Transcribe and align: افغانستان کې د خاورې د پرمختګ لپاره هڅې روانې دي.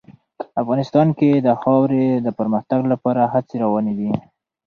افغانستان 0.61 1.07
کې 1.17 1.29
د 1.45 1.47
خاورې 1.61 2.05
د 2.25 2.27
پرمختګ 2.39 2.79
لپاره 2.91 3.21
هڅې 3.33 3.55
روانې 3.63 3.93
دي. 3.99 4.11